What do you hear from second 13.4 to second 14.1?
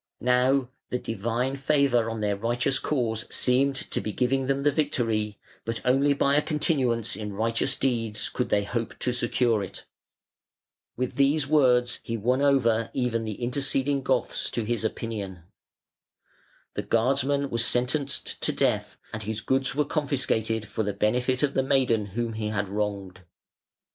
interceding